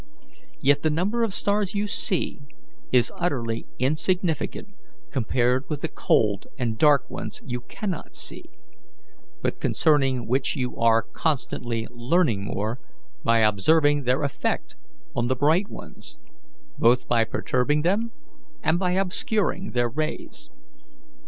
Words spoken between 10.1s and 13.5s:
which you are constantly learning more, by